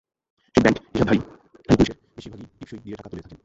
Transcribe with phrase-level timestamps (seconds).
[0.55, 1.19] এসব ব্যাংক হিসাবধারী
[1.63, 3.39] নারী-পুরুষের বেশির ভাগই টিপসই দিয়ে টাকা তুলে থাকেন।